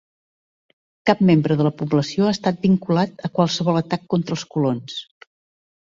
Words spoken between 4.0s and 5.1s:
contra els colons.